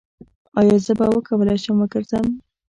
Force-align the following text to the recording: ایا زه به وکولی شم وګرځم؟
ایا 0.59 0.75
زه 0.85 0.93
به 0.99 1.05
وکولی 1.15 1.57
شم 1.63 1.77
وګرځم؟ 1.79 2.25